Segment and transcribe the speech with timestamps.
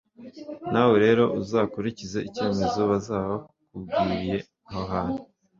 [0.71, 4.37] nawe rero uzakurikize icyemezo bazaba bakubwiriye
[4.71, 5.19] aho hantu